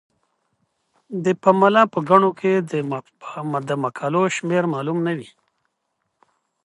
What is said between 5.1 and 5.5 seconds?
وي.